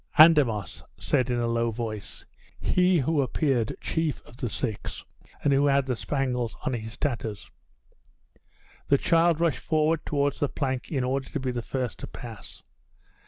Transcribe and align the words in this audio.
"Andamos," 0.17 0.81
said, 0.97 1.29
in 1.29 1.37
a 1.37 1.45
low 1.45 1.69
voice, 1.69 2.25
he 2.59 2.97
who 2.97 3.21
appeared 3.21 3.77
chief 3.79 4.19
of 4.25 4.35
the 4.37 4.49
six, 4.49 5.05
and 5.43 5.53
who 5.53 5.67
had 5.67 5.85
the 5.85 5.95
spangles 5.95 6.57
on 6.65 6.73
his 6.73 6.97
tatters. 6.97 7.51
The 8.87 8.97
child 8.97 9.39
rushed 9.39 9.69
towards 9.69 10.39
the 10.39 10.49
plank 10.49 10.91
in 10.91 11.03
order 11.03 11.29
to 11.29 11.39
be 11.39 11.51
the 11.51 11.61
first 11.61 11.99
to 11.99 12.07
pass. 12.07 12.63